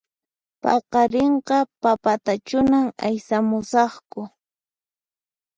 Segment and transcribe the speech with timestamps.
[0.61, 4.21] Paqarinqa papatachunan aysamusaqku